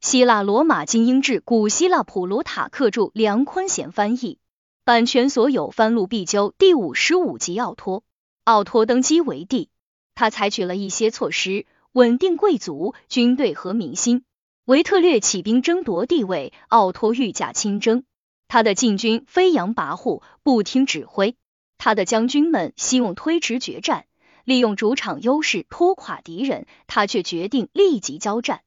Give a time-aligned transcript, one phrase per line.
[0.00, 4.38] 希腊罗马精英志，古希腊普鲁塔克著，梁坤贤翻译，
[4.82, 6.54] 版权所有，翻录必究。
[6.56, 8.02] 第五十五集，奥托。
[8.44, 9.68] 奥托登基为帝，
[10.14, 14.24] 他采取了一些措施，稳定贵族、军队和民心。
[14.64, 18.04] 维特略起兵争夺地位，奥托御驾亲征，
[18.48, 21.36] 他的禁军飞扬跋扈，不听指挥。
[21.76, 24.06] 他的将军们希望推迟决战，
[24.44, 28.62] 利用主场优势拖垮敌人，他却决定立即交战。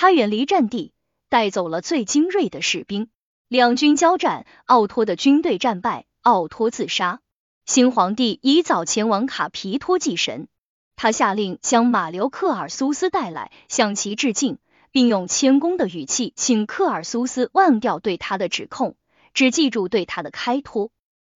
[0.00, 0.92] 他远离战地，
[1.28, 3.08] 带走了最精锐的士兵。
[3.48, 7.18] 两军交战，奥托的军队战败，奥托自杀。
[7.66, 10.46] 新皇帝以早前往卡皮托祭神，
[10.94, 14.58] 他下令将马留克尔苏斯带来，向其致敬，
[14.92, 18.94] 并用谦恭的语气请克尔苏斯忘掉对他的指控，
[19.34, 20.92] 只记住对他的开脱。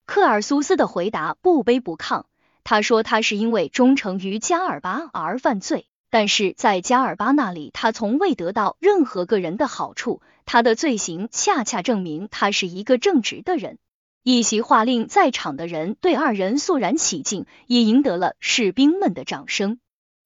[0.06, 2.26] 克尔苏斯的回答不卑不亢，
[2.64, 5.88] 他说他是因为忠诚于加尔巴而犯罪。
[6.12, 10.22] 但是在加尔巴那里，他从未得到任何个人的好处。
[10.46, 13.78] 他的罪行恰恰证明他是一个正直的人。
[14.22, 19.80] 一席话令在场的人对二人肃然起敬，也赢得了士兵们的掌声。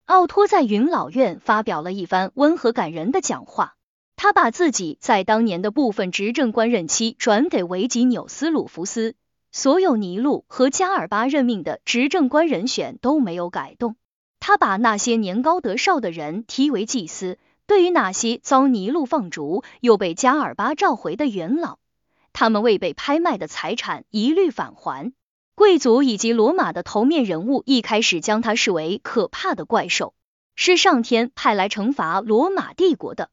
[0.05, 3.75] 奥托在云老院发表了一番温和感人的讲话，
[4.15, 9.15] 他把自己在当年的部分执政官任期转给维吉纽斯鲁福斯，
[9.51, 13.95] 所有尼禄和加尔巴任命的执政官人选都没有改动。
[14.47, 21.79] 他把那些年高德少的人提为祭司，对于那些遭尼禄放逐又被加尔巴召回的元老，
[22.31, 25.13] 他们未被拍卖的财产一律返还。
[25.55, 30.13] 贵族以及罗马的头面人物一开始将他视为可怕的怪兽，
[30.55, 33.31] 是上天派来惩罚罗马帝国的。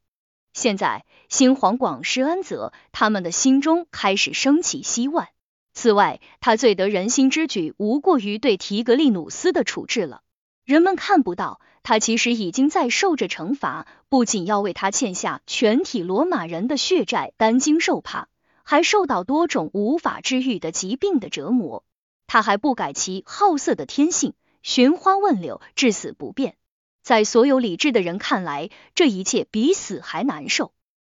[0.54, 5.28] 现在新皇广施恩泽，他们的心中开始升起希望。
[5.74, 10.22] 此外，他最得人心之举无过于对提格利努斯的处置了。
[10.64, 18.28] 人们看不到，他其实已经在受着惩罚，不仅要为他欠下全体罗马人的血债担惊受怕，
[18.62, 21.84] 还受到多种无法治愈的疾病的折磨。
[22.28, 26.56] 他还不改其好色的天性，寻花问柳，至死不变。
[27.02, 30.72] 在所有理智的人看来，这一切比死还难受。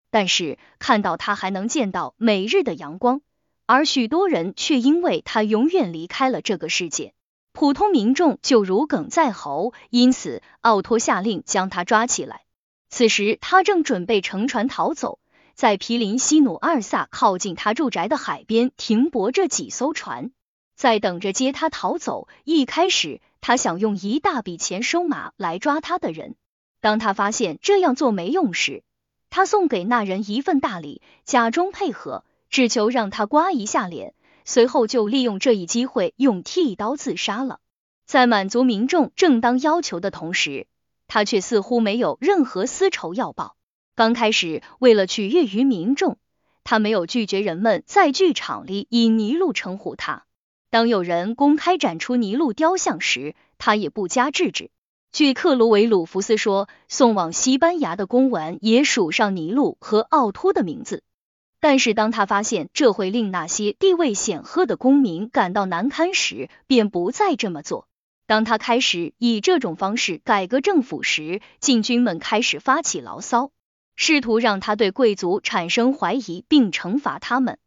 [0.09, 3.21] 但是看到他还能见到每日的阳光，
[3.67, 7.13] 而许多人却因为他永远离开了这个世界。
[7.55, 12.41] 普通民众就如鲠在喉，因此奥托下令将他抓起来。
[12.89, 15.19] 此时他正准备乘船逃走，
[15.53, 20.31] 在毗邻西努二萨靠近他住宅的海边停泊着几艘船，
[20.75, 22.27] 在等着接他逃走。
[22.43, 26.35] 一开始他想用一大笔钱收马来抓他的人，
[26.81, 28.83] 当他发现这样做没用时，
[29.29, 34.13] 他送给那人一份大礼，假装配合，只求让他刮一下脸。
[34.45, 37.59] 随后就利用这一机会用剃刀自杀了。
[38.05, 40.67] 在满足民众正当要求的同时，
[41.07, 43.55] 他却似乎没有任何私仇要报。
[43.95, 46.17] 刚开始，为了取悦于民众，
[46.63, 50.25] 他没有拒绝人们在剧场里以尼禄称呼他。
[50.69, 54.69] 当有人公开展出尼禄雕像时，他也不加制止。
[55.11, 61.03] 据克鲁维鲁福斯说，送往西班牙的公文也署上尼禄和奥托的名字。
[61.67, 67.87] 但是当他发现这会令那些地位显赫的公民感到难堪时，便不再这么做。
[68.27, 73.49] 当他开始以这种方式改革政府时，禁军们开始发起牢骚，
[73.95, 77.57] 试图让他对贵族产生怀疑并惩罚他们。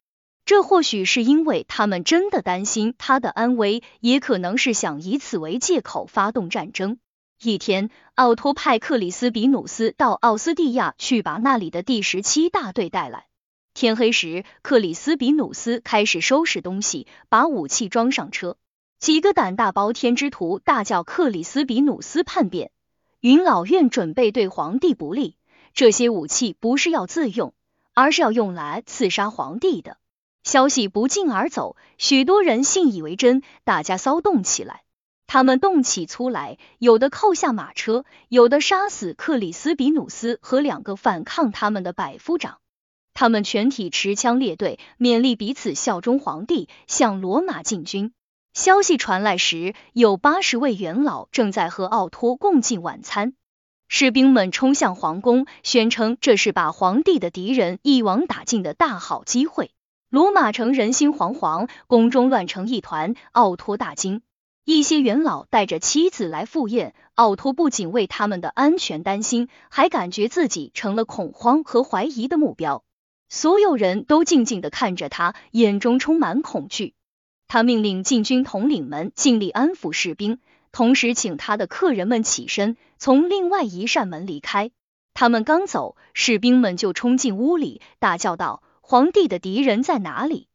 [0.45, 6.99] 这或许是因为他们真的担心他的安危，也可能是想以此为借口发动战争。
[7.43, 13.25] 一天，奥托派克里斯比努斯到奥斯蒂亚去，把那里的第十七大队带来。
[13.73, 18.57] 天黑时，克里斯比努斯开始收拾东西，把武器装上车。
[18.99, 22.71] 几个胆大包天之徒大叫克里斯比努斯叛变，
[23.21, 25.37] 云老院准备对皇帝不利。
[25.73, 27.53] 这些武器不是要自用，
[27.93, 29.97] 而是要用来刺杀皇帝的。
[30.43, 34.83] 消息不胫而走，许多人信以为真，大家骚动起来。
[35.27, 42.57] 他们动起粗来，有的扣下马车，有的杀死克里斯比努斯和两个反抗他们的百夫长。
[43.19, 48.13] 他们全体持枪列队，勉励彼此效忠皇帝，向罗马进军。
[48.53, 53.33] 消息传来时，有八十位元老正在和奥托共进晚餐。
[53.89, 59.71] 士兵们冲向皇宫，宣称这是把皇帝的敌人一网打尽的大好机会。
[60.09, 63.15] 罗马城人心惶惶，宫中乱成一团。
[63.33, 64.21] 奥托大惊，
[64.63, 66.95] 一些元老带着妻子来赴宴。
[67.15, 72.85] 奥托不仅为他们的安全担心，还感觉自己成了恐慌和怀疑的目标。
[73.29, 76.95] 所有人都静静的看着他，眼中充满恐惧。
[77.47, 80.39] 他命令禁军统领们尽力安抚士兵，
[80.71, 84.71] 同时请他的客人们起身，从另外一扇门离开。
[85.13, 90.47] 他们刚走，士兵们就冲进屋里，大叫道：“皇帝的敌人在哪里？”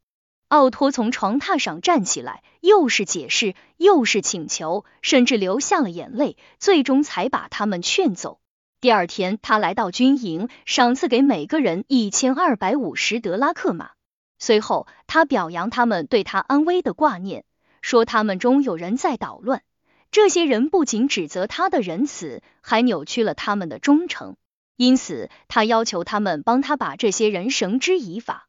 [0.47, 8.39] 奥托从床榻上站起来，又是解释，又是请求，甚至流下了眼泪，最终才把他们劝走。
[8.81, 13.91] 第二天，他来到军营，赏赐给每个人一千二百五十德拉克马。
[14.37, 17.45] 随后，他表扬他们对他安危的挂念，
[17.81, 19.63] 说他们中有人在捣乱。
[20.11, 24.35] 这些人不仅指责他的仁慈，还扭曲了他们的忠诚。
[24.77, 28.47] 因此，他要求他们帮他把这些人绳之以法。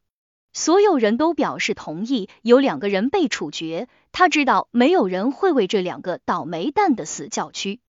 [0.53, 3.87] 所有人都表示同意，有两个人被处决。
[4.11, 7.79] 他知道没有人会为这两个倒霉蛋的死叫屈。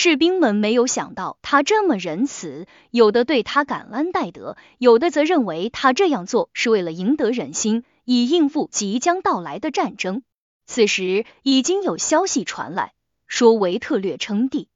[0.00, 10.22] 士兵们没有想到他这么仁慈，有的对他感恩戴德，有的则认为他这样做是为了赢得人心，以应付即将到来的战争。
[10.66, 12.92] 此时，已经有消息传来。
[13.26, 14.68] 说维特略称帝，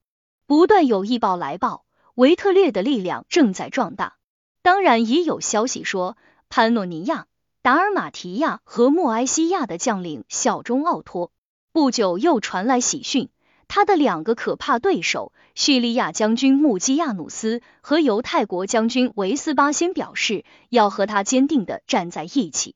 [0.48, 1.84] 不断有异报来报，
[2.16, 4.16] 维特略的力量正在壮大。
[4.60, 6.16] 当然，也有消息说，
[6.48, 7.28] 潘诺尼亚、
[7.62, 11.30] 达尔马提亚和莫埃西亚的将领效忠奥托。
[11.70, 13.28] 不久，又传来喜讯，
[13.74, 22.74] 他的两个可怕对手，叙利亚将军穆基亚努斯和犹太国将军维斯巴先表示要和他坚定的站在一起。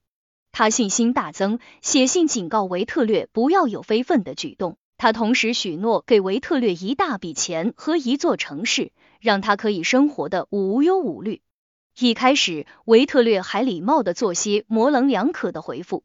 [0.53, 4.79] 他信心大增，写信警告维特略不要有非分的举动。
[4.97, 8.91] 他同时许诺给维特略一大笔钱和一座城市，
[9.21, 11.43] 让他可以生活的无忧无虑。
[11.99, 16.05] 一开始，维特略还礼貌的做些模棱两可的回复，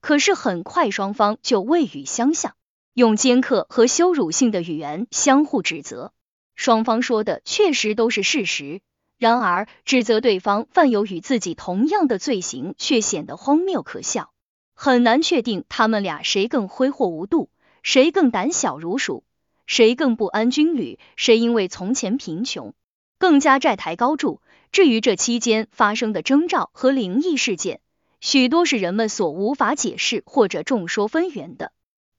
[0.00, 2.54] 可是很快双方就未语相向，
[2.94, 6.12] 用尖刻和羞辱性的语言相互指责。
[6.54, 8.82] 双方说的确实都是事实，
[9.18, 14.30] 然而指责对方犯有与自己同样的罪行，却显得荒谬可笑，
[14.74, 17.48] 很难确定他们俩谁更挥霍无度。
[17.82, 19.24] 谁更胆小如鼠？
[19.66, 20.98] 谁更不安军旅？
[21.16, 22.74] 谁因为从前贫穷，
[23.18, 24.42] 更加债台高筑？
[24.70, 27.80] 至于这期间发生的征兆和灵异事件，
[28.20, 31.72] 许多是人们所无法解释或者众说纷纭的。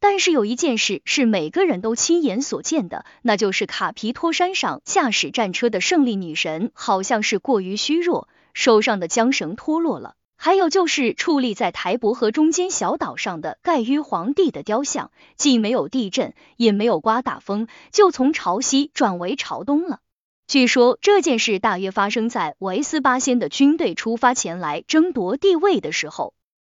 [0.03, 10.15] 但是有一件事是每个人都亲眼所见的，那就是卡皮托山上驾驶战车的胜利女神，好像是过于虚弱，手上的缰绳脱落了。
[10.35, 20.01] 还有就是矗立在台伯河中间小岛上的盖于皇帝的雕像，既没有地震，也没有刮大风，就从朝西转为朝东了。
[20.47, 26.33] 据说这件事大约发生在维斯巴先的军队出发前来争夺地位的时候。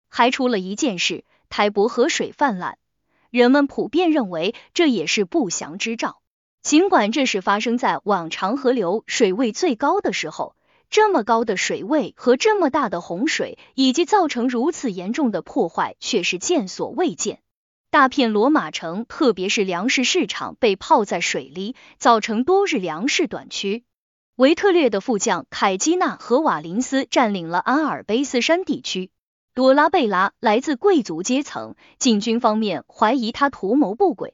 [0.09, 2.77] 还出了一件事，台伯河水泛滥，
[3.35, 6.21] 人们普遍认为这也是不祥之兆。
[6.61, 10.55] 尽管这是发生在往常河流水位最高的时候。
[10.89, 17.39] 这么高的水位和这么大的洪水，以及造成如此严重的破坏，却是见所未见。
[17.89, 23.81] 大片罗马城，特别是粮食市场，被泡在水里，造成多日粮食短缺。
[24.37, 29.09] 维特略的副将凯基纳和瓦林斯占领了阿尔卑斯山地区。
[29.55, 34.33] 多拉贝拉来自贵族阶层，禁军方面怀疑他图谋不轨。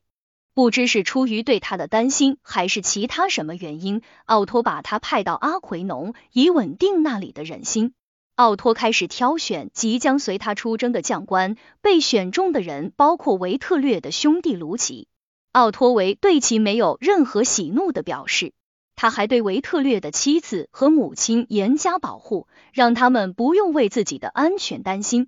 [0.56, 7.94] 不知是出于对他的担心，还是其他什么原因，奥托把他派到阿奎农，以稳定那里的人心。
[8.34, 15.08] 奥托开始挑选即将随他出征的将官，被选中的人包括维特略的兄弟卢奇。
[15.52, 18.54] 奥托维对其没有任何喜怒的表示，
[19.02, 25.28] 他还对维特略的妻子和母亲严加保护，让他们不用为自己的安全担心。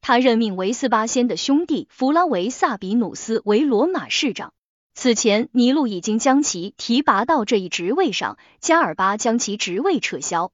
[0.00, 4.54] 他任命维斯巴先的兄弟弗拉维萨比努斯为罗马市长。
[4.94, 10.50] 此前，尼禄已经将其提拔到这一职位上，加尔巴将其职位撤销。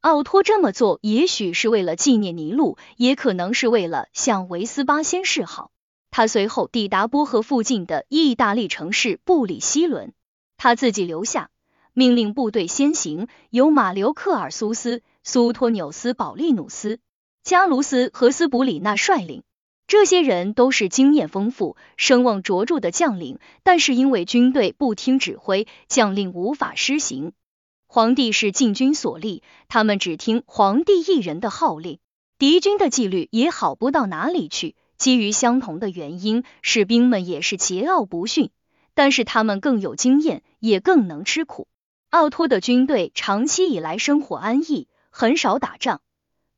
[0.00, 5.70] 奥托这么做，也许是为了纪念尼禄，也可能是为了向维斯巴先示好。
[6.10, 10.14] 他随后抵达波河附近的意大利城市布里希伦，
[10.56, 11.50] 他自己留下，
[11.98, 16.98] 命令部队先行，由马留克尔苏斯、苏托纽斯、保利努斯、
[17.42, 19.44] 加卢斯和斯普里纳率领。
[19.86, 27.32] 这些人都是经验丰富、声望卓著的将领，但是因为军队不听指挥，将令无法施行。
[27.86, 31.98] 皇帝是禁军所立，他们只听皇帝一人的号令，
[32.38, 34.76] 敌军的纪律也好不到哪里去。
[34.98, 38.50] 基于相同的原因，士兵们也是桀骜不驯，
[38.92, 41.66] 但是他们更有经验，也更能吃苦。
[42.16, 46.00] 奥托的军队长期以来生活安逸，很少打仗。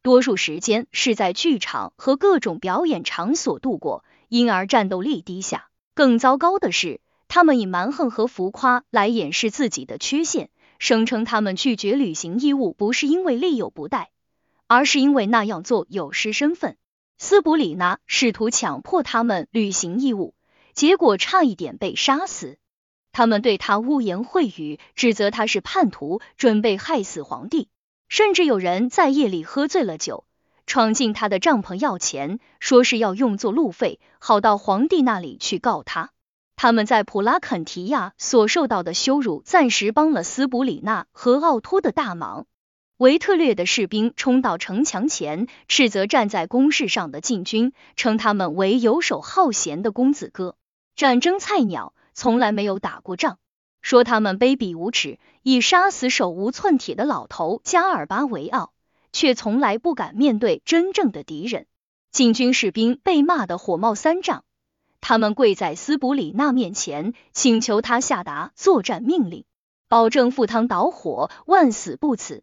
[0.02, 5.68] 多数时间是在剧场和各种表演场所度过，因而战斗力低下。
[5.94, 10.48] 更糟糕的是，他们以蛮横和浮夸来掩饰自己的缺陷，
[10.78, 14.10] 声称他们拒绝履行义务不是因为力有不逮，
[14.68, 16.76] 而是因为那样做有失身份。
[17.18, 20.36] 斯普里纳试图强迫他们履行义务，
[20.72, 22.58] 结果差一点被杀死。
[23.18, 27.66] 他们对他污言秽语，指责他是叛徒，准备害死皇帝。
[28.08, 30.24] 甚至有人在夜里喝醉了酒，
[30.68, 36.10] 闯进他的帐篷要钱，说是要用作路费，好到皇帝那里去告他。
[36.54, 42.46] 他们在普拉肯提亚所受到的羞辱，暂时帮了斯普里纳和奥托的大忙。
[42.98, 50.54] 维特略的士兵冲到城墙前，斥责站在工事上的禁军，称他们为游手好闲的公子哥，
[50.94, 51.94] 战争菜鸟。
[52.18, 53.38] 从来没有打过仗，
[53.80, 58.72] 说他们卑鄙无耻，以杀死手无寸铁的老头加尔巴为傲，
[59.12, 61.66] 却从来不敢面对真正的敌人。
[62.10, 64.42] 禁军士兵被骂得火冒三丈，
[65.00, 69.44] 他们跪在斯普里纳面前，请求他下达作战命令，
[69.86, 72.42] 保证赴汤蹈火，万死不辞。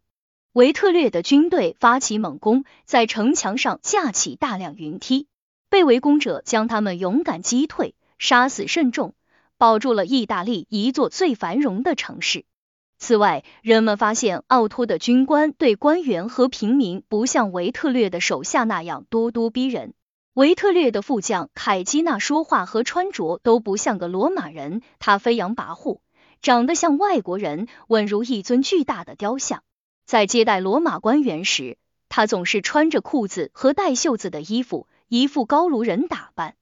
[0.54, 5.28] 维特略的军队发起猛攻，在城墙上架起大量云梯，
[5.68, 9.14] 被围攻者将他们勇敢击退，杀死甚众。
[9.58, 12.46] 保住了意大利一座最繁荣的城市。
[12.98, 19.94] 此外，人们发现奥托的军官对官员和平民不像维特略的手下那样咄咄逼人。
[20.34, 26.00] 维特略的副将凯基纳说话和穿着都不像个罗马人，他飞扬跋扈，
[26.42, 29.64] 长得像外国人，稳如一尊巨大的雕像。
[30.06, 31.78] 在接待罗马官员时，
[32.10, 36.56] 他总是穿着裤子和带袖子的衣服，一副高卢人打扮。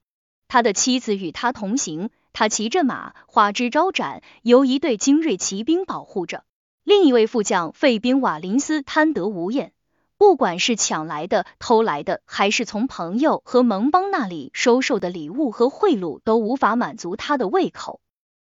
[0.47, 2.09] 他的妻子与他同行。
[2.34, 6.44] 他骑着马，花枝招展，由一队精锐骑兵保护着。
[6.84, 9.72] 另一位副将费宾瓦林斯贪得无厌，
[10.18, 18.02] 不管是抢来的、偷来的，还是从朋友和盟邦那里收受的礼物和贿赂，都无法满足他的胃口。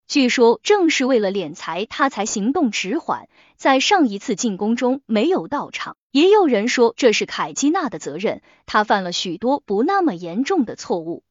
[0.08, 5.98] 据说正是为了敛财，他才行动迟缓，在上一次进攻中没有到场。
[6.12, 11.24] 也有人说这是凯基娜的责任，他犯了许多不那么严重的错误。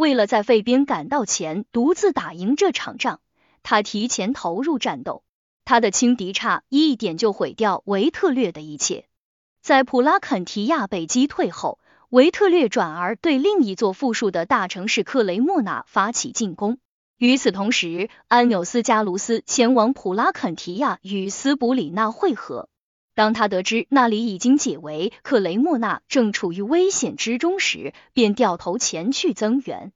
[0.00, 3.20] 为了在费边赶到前独自打赢这场仗，
[3.62, 5.22] 他提前投入战斗。
[5.66, 9.04] 他的轻敌差一点就毁掉维特略的一切。
[9.60, 11.78] 在普拉肯提亚被击退后，
[12.08, 16.78] 维特略转而对另一座富庶的大城市克雷莫纳发起进攻。
[17.18, 22.69] 与此同时，安纽斯加卢斯前往普拉肯提亚与斯普里纳会合。
[23.20, 29.92] 当他得知那里已经解围，克雷莫纳正处于危险之中时，便掉头前去增援。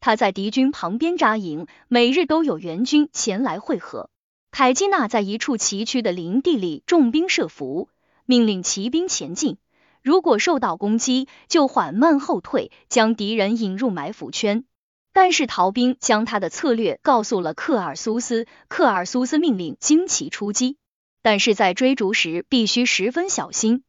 [0.00, 4.10] 他在敌军旁边扎营，每日都有援军前来会合。
[4.50, 7.88] 凯基纳在一处崎岖的林地里重兵设伏，
[8.26, 9.58] 命令骑兵前进，
[10.02, 14.64] 如果受到攻击，就缓慢后退，将敌人引入埋伏圈。
[15.12, 20.76] 但是逃兵将他的策略告诉了克尔苏斯，克尔苏斯命令旌旗出击。
[21.24, 23.82] 但是在追逐时必须十分小心。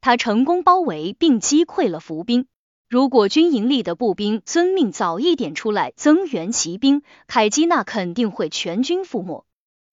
[0.00, 2.46] 他成功包围并击溃了伏兵。
[2.88, 9.44] 如果军营里的步兵遵命早一点出来增援骑兵，凯基纳肯定会全军覆没。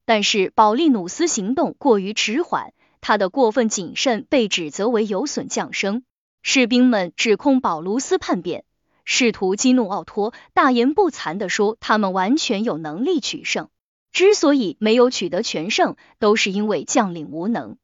[0.06, 2.72] 但是保利努斯行动过于迟缓，
[3.02, 6.04] 他的过分谨慎被指责为有损将生。
[6.44, 8.64] 士兵们指控保卢斯叛变，
[9.04, 13.68] 试图激怒奥托，大言不惭的说他们完全有能力取胜。
[14.16, 17.76] 之所以没有取得全胜，都是因为将领无能。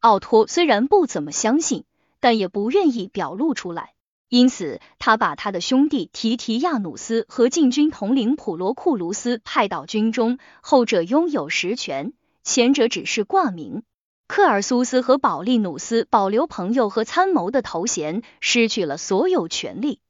[0.00, 1.84] 奥托虽然不怎么相信，
[2.20, 3.92] 但也不愿意表露出来，
[4.30, 13.82] 因此他把他的兄弟提提亚努斯和禁军统领普罗库卢斯派到军中，后者拥有实权，前者只是挂名。
[14.26, 20.00] 克尔苏斯和保利努斯保留朋友和参谋的头衔，失去了所有权力。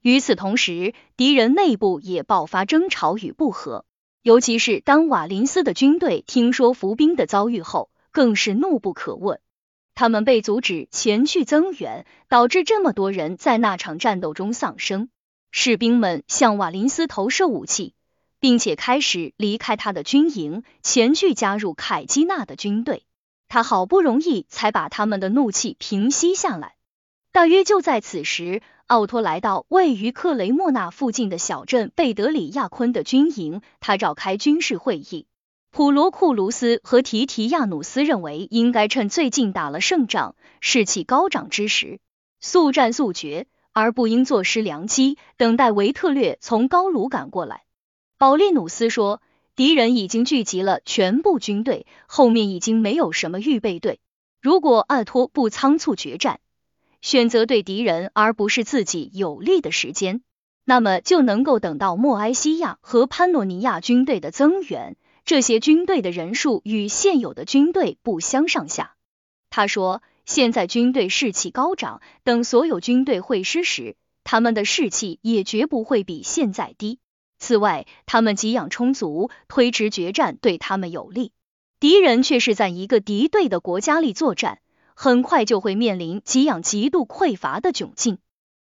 [0.00, 3.84] 与此同时，敌人内部也爆发争吵与不和。
[4.24, 9.36] 尤其是当瓦林斯的军队听说伏兵的遭遇后，更是怒不可遏。
[9.94, 15.10] 他们被阻止前去增援，导致这么多人在那场战斗中丧生。
[15.50, 17.92] 士兵们向瓦林斯投射武器，
[18.40, 23.02] 并且开始离开他的军营，前去加入凯基纳的军队。
[23.46, 26.76] 他好不容易才把他们的怒气平息下来。
[27.30, 28.62] 大约就在此时。
[28.86, 35.26] 奥托来到位于克雷莫纳附近的小镇贝德里亚昆的军营，他召开军事会议。
[35.70, 41.98] 普罗库卢斯和提提亚努斯认为，应该趁最近打了胜仗、士气高涨之时，
[42.40, 47.62] 速战速决，而不应坐失良机，等待维特略从高卢赶过来。
[48.18, 49.22] 保利努斯说，
[49.56, 53.98] 敌人已经聚集了全部军队，后面已经没有什么预备队。
[54.42, 56.38] 如果阿托不仓促决战，
[57.04, 60.22] 选择对敌人而不是自己有利的时间，
[60.64, 64.96] 那么就能够等到莫埃西亚和潘诺尼亚军队的增援。
[65.26, 68.94] 这些军队的人数与现有的军队不相上下。
[69.50, 77.00] 他说，现在军队士气高涨，等所有军队会师时，他们的士气也绝不会比现在低。
[77.38, 81.32] 此外，他们给养充足，推迟决战对他们有利。
[81.80, 84.60] 敌人却是在一个敌对的国家里作战，
[84.94, 88.18] 很快就会面临给养极度匮乏的窘境。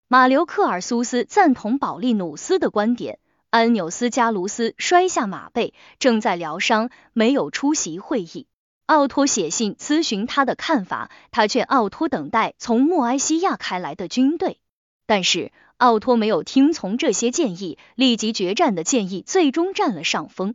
[0.06, 3.18] 马留克尔苏斯赞同保利努斯的观点。
[3.50, 8.47] 安纽斯加卢斯摔下马背，正在疗伤，没有出席会议。
[8.85, 14.61] 奥托写信咨询他的看法，他劝奥托等待从莫埃西亚开来的军队，
[15.06, 20.54] 但是奥托没有听从这些建议，立即决战的建议最终占了上风。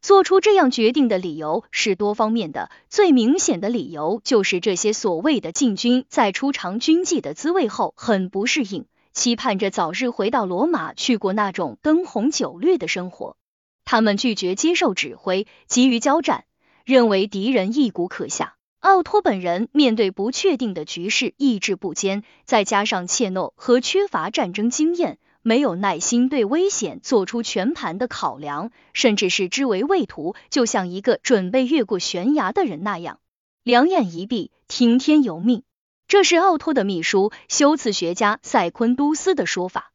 [0.00, 8.86] 做出这样决定的理由是多方面的，最明显的理由就是这些所谓的禁军在出尝军纪的滋味后很不适应。
[9.12, 13.36] 期盼着早日回到罗马，去过那种灯红酒绿的生活。
[13.84, 16.44] 他们拒绝接受指挥，急于交战，
[16.84, 18.54] 认为敌人一鼓可下。
[18.78, 33.20] 奥托本人面对不确定的局势，意志不坚，再加上怯懦和缺乏战争经验，没有耐心对危险做出全盘的考量，甚至是知为畏途，就像一个准备越过悬崖的人那样，
[33.62, 35.62] 两眼一闭，听天由命。
[36.08, 39.92] 这是奥托的秘书、修辞学家塞昆都斯的说法，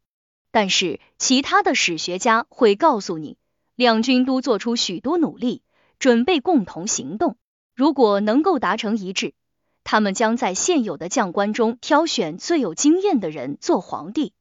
[0.49, 3.37] 但是其他的史学家会告诉你，
[3.75, 5.61] 两军都做出许多努力，
[5.99, 7.35] 准备共同行动。
[7.75, 9.33] 如果能够达成一致，
[9.83, 14.31] 他们将在现有的将官中挑选最有经验的人做皇帝；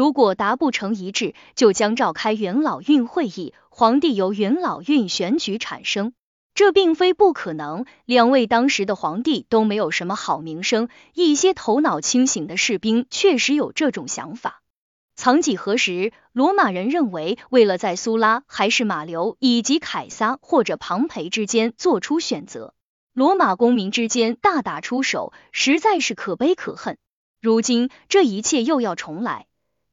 [0.00, 6.14] 如果达不成一致，就将召开元老院会议，皇帝由元老院选举产生。
[6.54, 10.88] 这并非不可能，两位当时的皇帝都没有什么好名声。
[11.12, 14.62] 一些头脑清醒的士兵确实有这种想法。
[15.16, 22.72] 曾几何时，罗马人认为，为了在苏拉还是马流以及凯撒或者庞培之间做出选择，
[23.12, 26.96] 罗马公民之间大打出手，实在是可悲可恨。
[27.42, 29.44] 如今这一切又要重来。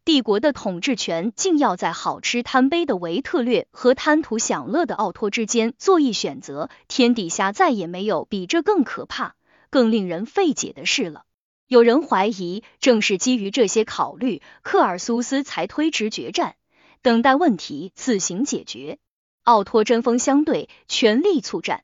[0.07, 9.35] 帝国的统治权竟要在好吃贪杯的维特略和贪图享乐的奥托之间做一选择，天底下再也没有比这更可怕、
[9.69, 11.25] 更令人费解的事了。
[11.67, 16.55] 有人怀疑，正是基于这些考虑，克尔苏斯才推迟决战，
[17.01, 18.99] 等待问题自行解决。
[19.43, 21.83] 奥托针锋相对，全力促战。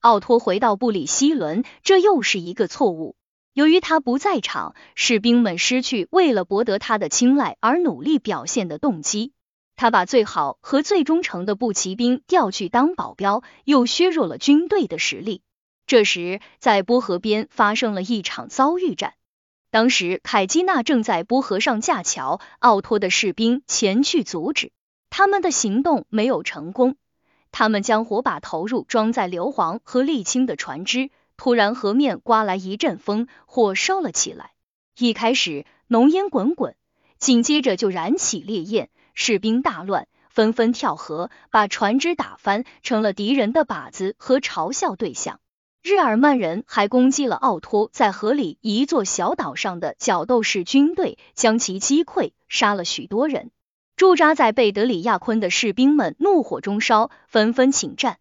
[0.00, 3.16] 奥托回到布里希伦，这又是一个错误。
[3.54, 9.32] 由于他不在场，士兵们失去为了博得他的青睐而努力表现的动机。
[9.76, 15.42] 他把最好和最忠诚的步骑兵调去当保镖，又削弱了军队的实力。
[15.86, 19.14] 这时，在波河边发生了一场遭遇战。
[19.70, 24.72] 当时，凯基娜正在波河上架桥，奥托的士兵前去阻止，
[25.10, 26.96] 他们的行动没有成功。
[27.50, 31.10] 他们将火把投入装载硫磺和沥青的船只。
[31.42, 34.52] 突然，河面刮来一阵风，火烧了起来。
[34.96, 36.76] 一开始浓烟滚滚，
[37.18, 45.40] 紧接着就燃起烈焰，士兵大乱，纷纷跳河，把船只打翻，成了敌人的靶子和嘲笑对象。
[45.82, 53.50] 日耳曼人还攻击了奥托在河里一座小岛上的角斗士军队，将其击溃，杀了许多人。
[53.96, 58.18] 驻扎在贝德里亚昆的士兵们怒火中烧，纷纷请战。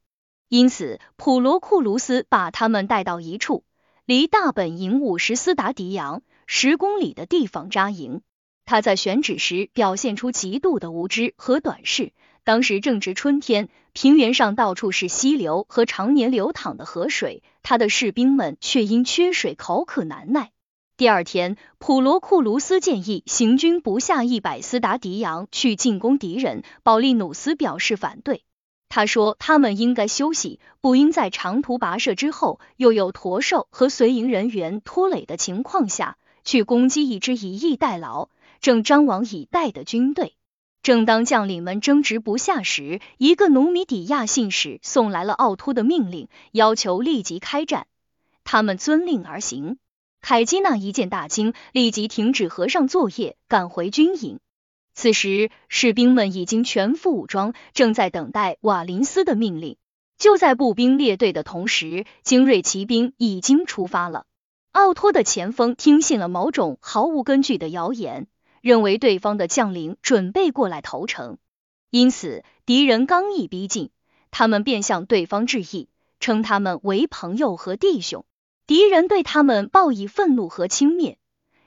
[0.52, 3.64] 因此，普罗库卢斯把他们带到一处
[4.06, 8.22] 离大本营五十斯达迪扬十公里的地方扎营。
[8.66, 12.12] 他在选址时表现出极度的无知和短视。
[12.44, 20.52] 当时正值春天，平原上到处是溪流和常年流淌的河水，他的士兵们却因缺水口渴难耐。
[20.98, 28.44] 第二天，普罗库卢斯建议行军不下一百斯达迪扬去进攻敌人，保利努斯表示反对。
[28.94, 38.28] 他说，他们应该休息，不应在长途跋涉之后，又有驼兽和随营人员拖累的情况下，去攻击一支以逸待劳、
[38.60, 40.34] 正张网以待的军队。
[40.84, 47.88] 正当将领们争执不下时，一个努米底亚信使送来了奥托的命令，要求立即开战。
[48.44, 49.78] 他们遵令而行。
[50.20, 54.42] 凯基娜一见大惊，立即停止和尚作业，赶回军营。
[55.02, 59.78] 此时，士兵们已经全副武装，正在等待瓦林斯的命令。
[60.20, 64.28] 就在步兵列队的同时，精锐骑兵已经出发了。
[64.72, 68.28] 奥托的前锋听信了某种毫无根据的谣言，
[68.62, 71.40] 认为对方的将领准备过来投诚，
[71.90, 73.90] 因此敌人刚一逼近，
[74.30, 78.24] 他们便向对方致意，称他们为朋友和弟兄。
[78.68, 81.16] 敌人对他们报以愤怒和轻蔑。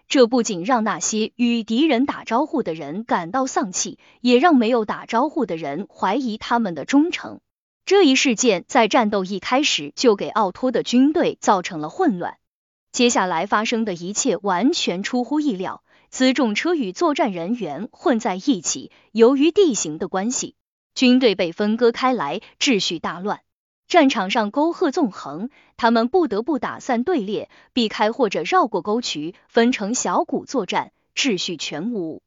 [0.09, 7.41] 这不仅让那些与敌人打招呼的人感到丧气，也让没有打招呼的人怀疑他们的忠诚。
[7.87, 12.39] 这一事件在战斗一开始就给奥托的军队造成了混乱。
[12.93, 20.55] 接下来发生的一切完全出乎意料，辎重车与作战人员混在一起，由于地形的关系，
[20.95, 23.41] 军队被分割开来，秩序大乱。
[23.87, 32.23] 战场上沟壑纵横，他们不得不打散队列，避开或者绕过沟渠，分成小股作战，秩序全无。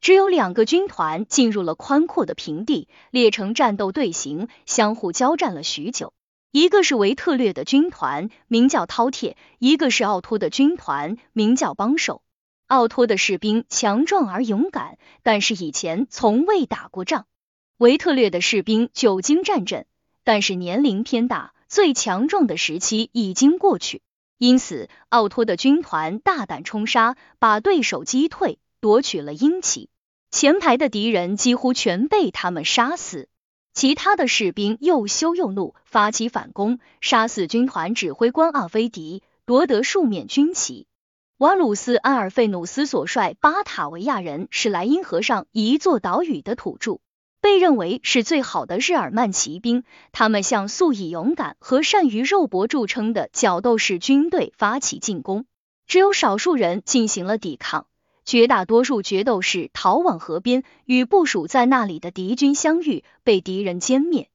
[0.00, 6.14] 只有两个军团进入了宽阔的平地，列成战斗队形，相互交战了许久。
[6.52, 12.22] 一个是维特略的军团，名叫饕餮；一个是奥托的军团，名叫帮手。
[12.66, 17.26] 奥托的士兵强壮而勇敢，但是以前从未打过仗。
[17.76, 19.86] 维特略的士兵久经战阵。
[20.24, 24.02] 但是年龄偏大，最强壮的时期已经过去，
[24.38, 29.88] 因此奥托的军团大胆冲杀，把对手击退，夺取了鹰旗。
[30.30, 33.28] 前排的敌人几乎全被他们杀死，
[33.74, 40.86] 其他的士兵又羞又怒，发起反攻，杀死军团指挥官阿菲迪，夺得数面军旗。
[41.38, 47.00] 瓦鲁斯·安尔费努斯所率巴塔维亚人是莱茵河上一座岛屿的土著。
[47.40, 55.46] 被认为是最好的日耳曼骑兵，他们向素以勇敢和善于肉搏著称的角斗士军队发起进攻，
[55.86, 57.86] 只有少数人进行了抵抗，
[58.26, 64.28] 绝大多数决斗士逃往河边，与部署在那里的敌军相遇，被敌人歼灭。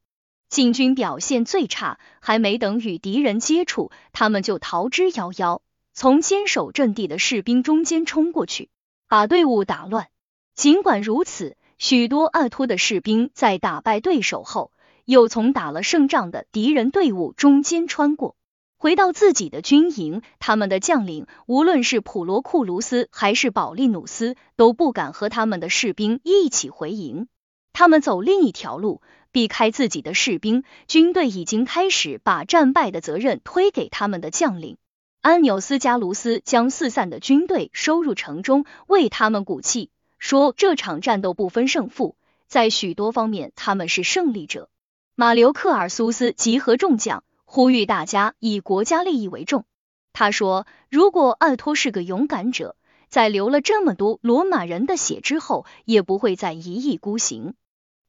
[0.49, 5.61] 禁军表现最差，还没等与敌人接触，他们就逃之夭夭，
[5.93, 8.69] 从坚守阵地的士兵中间冲过去，
[9.07, 10.07] 把队伍打乱。
[10.55, 11.55] 尽管如此。
[11.77, 14.71] 许多阿托的士兵在打败对手后，
[15.03, 18.35] 又从打了胜仗的敌人队伍中间穿过，
[18.77, 20.21] 回到自己的军营。
[20.39, 27.27] 他们的将领，无论是普罗库卢斯还是保利努斯，都不敢和他们的士兵一起回营。
[27.73, 29.01] 他们走另一条路，
[29.33, 30.63] 避开自己的士兵。
[30.87, 34.77] 军队已经开始把战败的责任推给他们的将领。
[35.21, 39.89] 安纽斯加卢斯将四散的军队收入城中，为他们鼓气。
[40.27, 42.15] 说这场战斗不分胜负，
[42.47, 44.69] 在许多方面他们是胜利者。
[45.13, 49.65] 马留克尔苏斯集合众将，呼吁大家以国家利益为重。
[50.13, 52.75] 他说，如果艾托是个勇敢者，
[53.07, 57.53] 在流了这么多罗马人的血之后，也不会再一意孤行。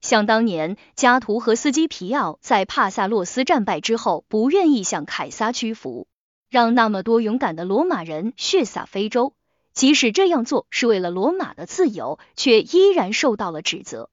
[0.00, 6.06] 想当年加图和斯基皮奥在帕萨洛斯战败之后，不愿意向凯撒屈服，
[6.48, 9.34] 让那么多勇敢的罗马人血洒非洲。
[9.76, 14.08] 即使这样做是为了罗马的自由，却依然受到了指责。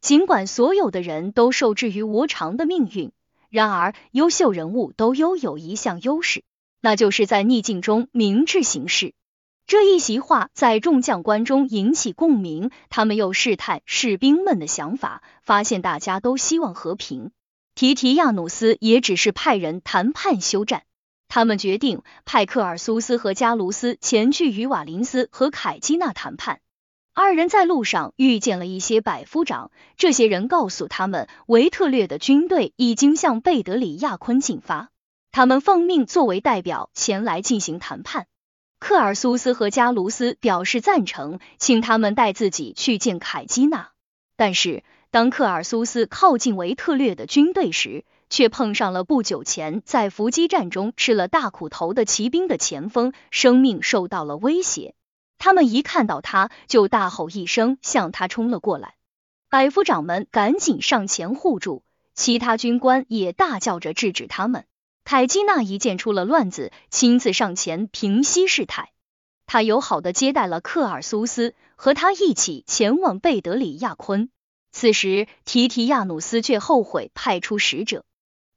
[0.00, 3.12] 尽管所有的人都受制于无常的命运，
[3.48, 6.42] 然而优秀人物都拥有一项优势，
[6.80, 9.14] 那就是在逆境中明智行事。
[9.68, 17.30] 这一席话在众将官中引起共鸣，他们又试探士兵们的想法，发现大家都希望和平。
[17.76, 20.82] 提提亚努斯也只是派人谈判休战。
[21.28, 26.60] 他们决定派克尔苏斯和加卢斯前去与瓦林斯和凯基纳谈判。
[27.16, 34.90] 二人在路上遇见了一些百夫长，这些人告诉他们，维特略的军队已经向贝德里亚昆进发，
[35.30, 38.26] 他们奉命作为代表前来进行谈判。
[38.80, 43.90] 克尔苏斯和加卢斯表示赞成，请他们带自己去见凯基纳。
[44.36, 44.82] 但是
[45.12, 54.96] 当克尔苏斯靠近维特略的军队时，却碰上了不久前在伏击战中吃了大苦头的骑兵的前锋，生命受到了威胁。
[55.38, 58.96] 他们一看到他，就大吼一声，向他冲了过来。
[59.48, 61.84] 百夫长们赶紧上前护住，
[62.16, 64.64] 其他军官也大叫着制止他们。
[65.04, 68.90] 凯基娜一见出了乱子，亲自上前平息事态。
[69.46, 74.28] 他友好的接待了克尔苏斯，和他一起前往贝德里亚昆。
[74.72, 78.04] 此时，提提亚努斯却后悔派出使者。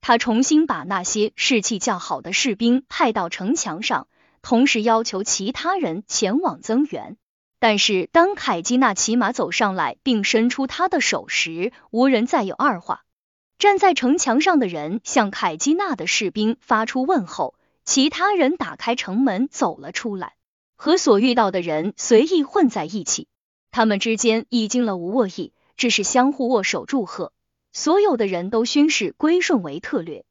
[0.08, 4.08] 他重新把那些士气较好的士兵派到城墙上，
[4.42, 7.18] 同时要求其他人前往增援。
[7.60, 13.04] 但是当凯基纳骑马走上来，并伸出他的手时，无人再有二话。
[13.60, 20.36] 站在城墙上的人向凯基纳的士兵发出问候，其他人打开城门走了出来，
[20.78, 23.28] 和所遇到的人随意混在一起。
[23.72, 27.34] 他们之间已经了无恶意，只是相互握手祝贺。
[27.78, 30.26] 所有的人都宣誓归顺为特略，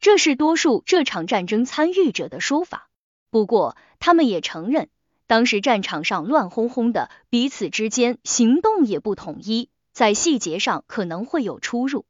[0.00, 2.90] 这是多数这场战争参与者的说法。
[3.30, 4.90] 不过，他们也承认，
[5.26, 12.04] 当时战场上乱哄哄的，彼此之间行动也不统一，在细节上可能会有出入。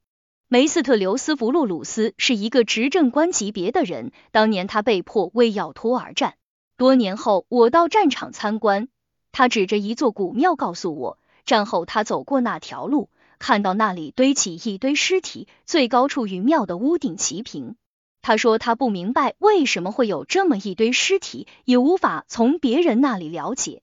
[0.49, 6.33] 梅斯特留斯弗洛鲁斯是一个执政官级别的人，当年他被迫为要托而战。
[6.75, 8.89] 多年后，我到战场参观，
[9.31, 13.09] 他指着一座古庙告诉我，战后他走过那条路。
[13.41, 17.75] 看到那里堆起一堆尸体，最高处与庙的屋顶齐平。
[18.21, 23.81] 他说他不明白为什么会有这么一堆尸体，也无法从别人那里了解。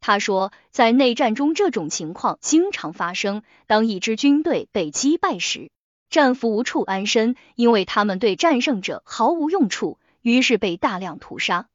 [0.00, 3.44] 他说，在内战中，这种情况经常发生。
[3.68, 5.70] 当一支军队被击败时，
[6.10, 11.68] 战俘无处安身，因为他们对战胜者毫无用处，于是被大量屠杀。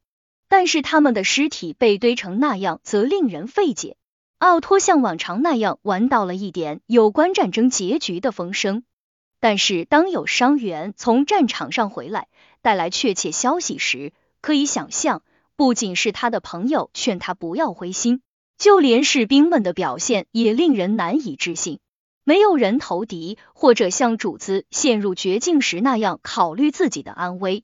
[0.50, 3.96] 但是他们的尸体被堆成那样，则令人费解。
[4.42, 8.82] 奥托像往常那样玩到了一点有关战争结局的风声，
[9.40, 12.28] 但是当有伤员从战场上回来，
[12.64, 15.22] 带来确切消息时，可以想象，
[15.56, 18.24] 不仅是他的朋友劝他不要灰心，
[18.58, 21.80] 就连士兵们的表现也令人难以置信。
[22.24, 27.64] 没有人投敌，或者像主子陷入绝境时那样考虑自己的安危。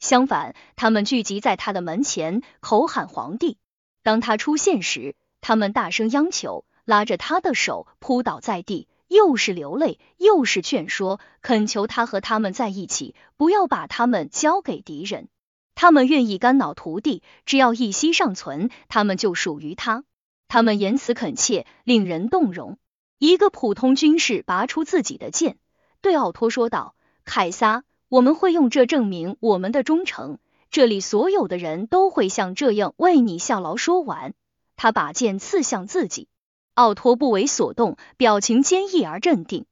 [0.00, 3.58] 相反，他们聚集在他的门前，口喊皇帝。
[4.02, 5.14] 当他出现时，
[5.46, 15.28] 他们大声央求，拉着他的手扑倒在地，又是流泪，又是劝说，恳求他和他们在一起，不要把他们交给敌人。
[15.74, 20.04] 他们愿意肝脑涂地，只要一息尚存，他们就属于他。
[20.48, 22.78] 他们言辞恳切，令人动容。
[23.18, 25.58] 一个普通军士拔出自己的剑，
[26.00, 26.94] 对奥托说道
[27.26, 30.38] ：“凯撒，我们会用这证明我们的忠诚。
[30.70, 34.32] 这里所有的人都会像这样为你效劳。”说完，
[34.76, 36.28] 他把剑刺向自己。
[36.74, 39.66] 奥托不为所动，表情坚毅而镇定。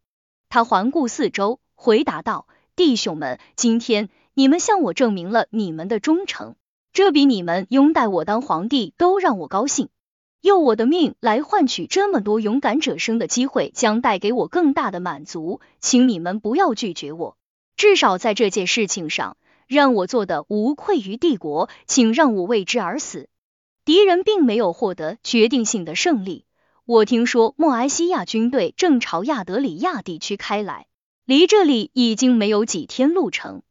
[0.48, 6.54] 他环顾四周，回答道：“弟兄们，今天你们向我证明了你们的忠诚，
[6.92, 9.88] 这比你们拥戴我当皇帝都让我高兴。”
[10.42, 15.60] 用我的命来换取这么多勇敢者生的机会，将带给我更大的满足。
[15.80, 17.36] 请你们不要拒绝我，
[17.76, 19.36] 至少在这件事情上，
[19.68, 21.68] 让我做的无愧于帝国。
[21.86, 23.28] 请让我为之而死。
[23.84, 26.44] 敌人并没有获得决定性的胜利。
[26.84, 30.86] 我听说莫埃西亚军队正朝亚德里亚地区开来，
[31.24, 33.62] 离这里已经没有几天路程。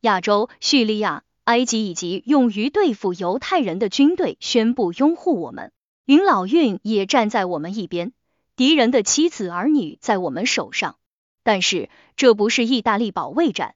[0.00, 5.70] 亚洲、叙利亚、埃及以及用于对付犹太人的军队宣布拥护我们。
[6.06, 8.12] 林老运也站在我们一边，
[8.56, 10.96] 敌人的妻子儿女在我们手上，
[11.42, 13.74] 但是这不是意大利保卫战，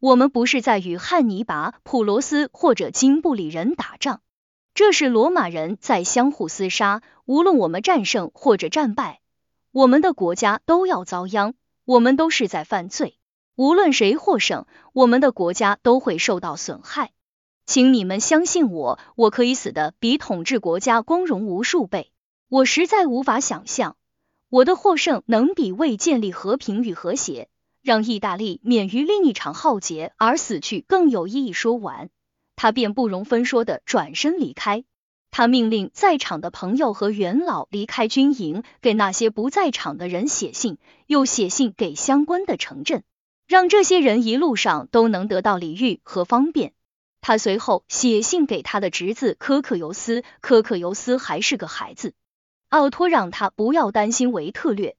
[0.00, 4.20] 我们不是在与汉尼拔、普罗斯或者金布里人打仗，
[4.74, 7.02] 这是罗马人在相互厮杀。
[7.26, 9.20] 无论我们战胜或者战败，
[9.70, 11.54] 我们的国家都要遭殃，
[11.84, 13.16] 我们都是在犯罪。
[13.54, 17.12] 无论谁获胜，我们的国家都会受到损害。
[17.66, 22.10] 请你们相信我，我可以死的比统治国家光荣无数倍。
[22.48, 23.96] 我实在无法想象，
[24.48, 27.48] 我的获胜能比为建立和平与和谐，
[27.80, 31.52] 让意大利免于另一场浩劫而死去更有意义。
[31.52, 32.10] 说完，
[32.62, 34.84] 他便不容分说的转身离开。
[35.30, 43.02] 他命令在场的朋友和元老离开军营，给那些不在场的人写信，又写信给相关的城镇，
[43.46, 46.74] 让这些人一路上都能得到礼遇和方便。
[47.22, 52.12] 他随后写信给他的侄子科克尤斯，科克尤斯还是个孩子。
[52.68, 54.96] 奥托让他不要担心维特略，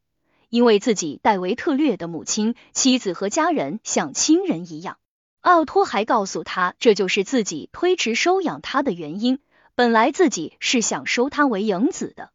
[0.49, 4.97] 因为自己待维特略的母亲、妻子和家人像亲人一样。
[5.41, 9.39] 奥托还告诉他，这就是自己推迟收养他的原因。
[9.73, 12.29] 本来自己是想收他为养子的。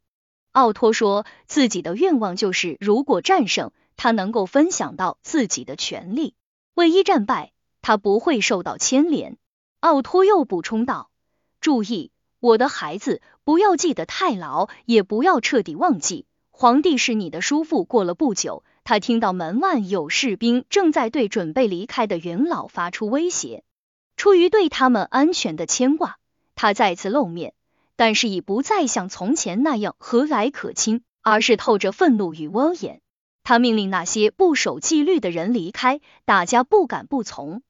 [0.51, 6.35] 奥托说自己的愿望就是，如果战胜，他能够分享到自己的权利；
[6.75, 9.39] 万一战败，他不会受到牵连。
[9.79, 11.11] 奥托又补充道
[11.61, 16.27] ：“注意，我的孩子，不要记得太牢，也不要彻底忘记。
[16.51, 23.65] 皇帝是你的叔父。”过了不久，他听到门外有士兵正在对准备离开的元老发出威胁。
[24.17, 26.19] 出于对他们安全的牵挂，
[26.55, 27.53] 他再次露面，
[27.97, 33.01] 但是已不再像从前那样和蔼可亲，而是透着愤怒与威严。
[33.43, 37.63] 他命令那些不守纪律的人离开，大家不敢不从。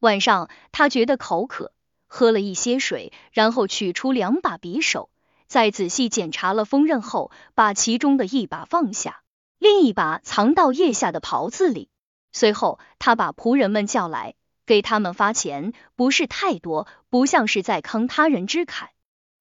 [0.00, 1.72] 晚上，他觉得口渴，
[2.06, 5.10] 喝了一些水，然后取出两把匕首，
[5.46, 9.21] 在仔细检查了锋刃后，把其中的一把放下，
[9.62, 11.88] 另一把藏到腋下的袍子里。
[12.32, 14.34] 随后，他把仆人们叫来，
[14.66, 18.88] 给他们发钱，不是太多，不像是在坑他人之慨。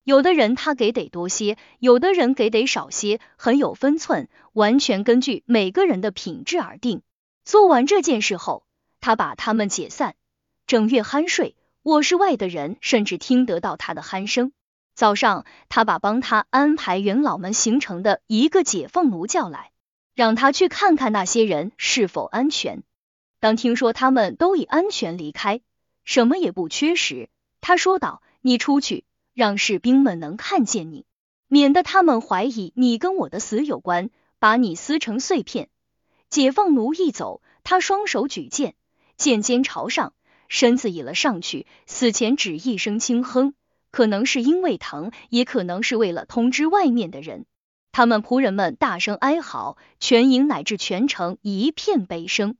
[0.03, 7.01] 有的人他给得多些，有的人给得少些，很有分寸，完全根据每个人的品质而定。
[7.43, 8.63] 做完这件事后，
[8.99, 10.13] 他把他们解散。
[10.67, 14.51] 整夜酣睡，卧室外的人甚至听得到他的鼾声。
[14.93, 19.71] 早上，他把帮他安排元老们行程的一个解放奴叫来，
[20.21, 22.83] 让他去看看那些人是否安全。
[23.39, 25.61] 当听说他们都已安全离开，
[26.03, 27.27] 什么也不缺时，
[27.59, 29.03] 他说道：“你出去，
[29.33, 31.07] 让士兵们能看见你，
[31.47, 35.69] 免得他们怀疑你跟我的死有关，把你撕成碎片。”
[36.29, 38.75] 解放奴一走，他双手举剑，
[39.17, 40.13] 剑尖朝上。
[40.49, 43.55] 身子倚了上去，死前只一声轻哼，
[43.89, 47.47] 可能是因为疼，也可能是为了通知外面的人。
[47.91, 52.55] 他们仆人们大声哀嚎，全营乃至全城一片悲声。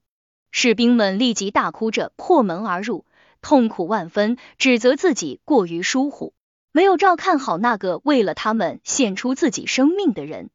[0.50, 3.06] 士兵们立即大哭着破门而入，
[3.40, 6.34] 痛苦万分，指责自己过于疏忽，
[6.72, 10.50] 没有照看好那个为了他们献出自己生命的人。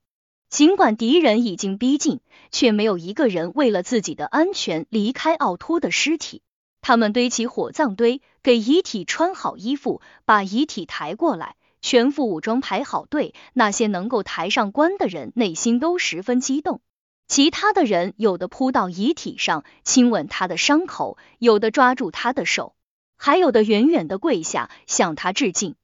[0.49, 6.41] 尽管敌人已经逼近，却没有一个人为了自己的安全离开奥托的尸体。
[6.79, 13.33] 他们堆起火葬堆，给遗体穿好衣服，把遗体抬过来，全副武装排好队。
[13.53, 16.81] 那些能够抬上棺的人内心都十分激动。
[17.27, 22.73] 其他的人有的扑到遗体上亲吻他的伤口，有的抓住他的手，
[23.17, 25.75] 还有的远远的跪下向他致敬。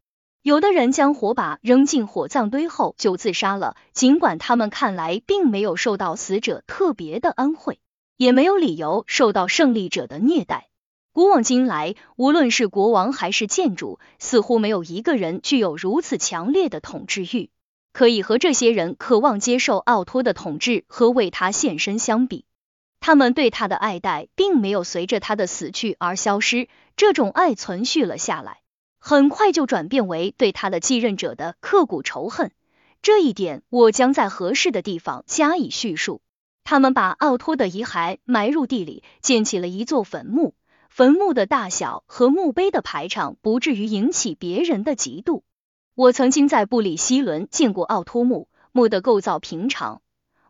[0.41, 3.75] 有的人将火把扔进火葬堆后就自杀了。
[3.93, 7.79] 尽管他们看来并没有受到死者特别的恩惠，
[8.17, 10.69] 也没有理由受到胜利者的虐待。
[11.13, 17.51] 古往今来，无论是国王还是建筑，似乎没有一个人具有如此强烈的统治欲，
[17.91, 22.45] 可以和这些人渴望接受奥托的统治和为他献身相比。
[22.99, 28.61] 他们对他的爱戴并没有随着他的死去而消失，这种爱存续了下来，
[28.97, 32.51] 很快就转变为对他的继任者的刻骨仇恨。
[33.03, 36.21] 这一点我将在合适的地方加以叙述。
[36.63, 40.55] 他们把奥托的遗骸埋入地里，建起了一座坟墓。
[40.95, 45.41] 坟墓的大小和墓碑的排场不至于引起别人的嫉妒。
[45.95, 50.03] 我曾经在布里希伦见过奥托墓，墓的构造平常，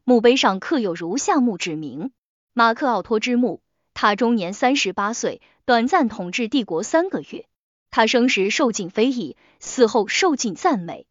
[0.04, 2.12] 墓碑上刻有如下墓志铭：
[2.52, 3.62] 马克奥托之墓。
[3.94, 7.46] 他终年三十八岁，短暂统治帝国三个月。
[7.90, 11.08] 他生时受尽非议，死后受尽赞美。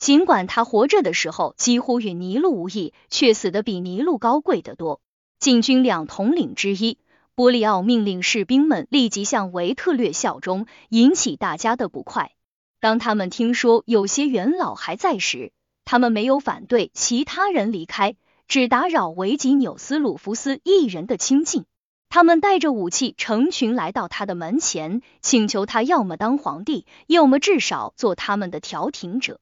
[0.00, 5.00] 尽管他活着的时候几乎与尼禄无异，却死得比尼禄高贵得多。
[5.38, 6.98] 禁军两统领之一。
[7.34, 12.32] 波利奥命令士兵们立即向维特略效忠，引起大家的不快。
[12.78, 15.50] 当他们听说有些元老还在时，
[15.86, 18.16] 他们没有反对其他人离开，
[18.48, 21.64] 只打扰维吉纽斯鲁弗斯一人的清静。
[22.10, 29.40] 他们带着武器成群来到他的门前，请求他要么当皇帝，要么至少做他们的调停者。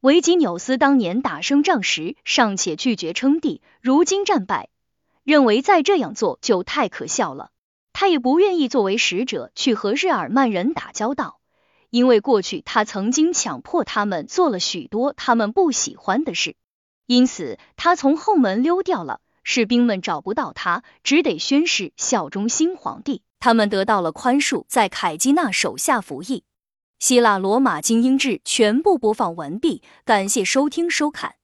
[0.00, 4.68] 维吉纽斯当年打胜仗时尚且拒绝称帝，如今战败。
[5.24, 7.50] 认为再这样做就太可笑了，
[7.92, 11.40] 他也不愿意作为使者去和日耳曼人打交道，
[11.90, 16.56] 因为过去他曾经强迫他们做了许多他们不喜欢的事，
[17.06, 19.20] 因此他从后门溜掉了。
[19.44, 23.22] 士兵们找不到他，只得宣誓效忠新皇帝。
[23.40, 26.44] 他们得到了宽恕，在凯基娜手下服役。
[27.00, 31.34] 希腊罗马精英志全部播放完毕，感谢收听收看。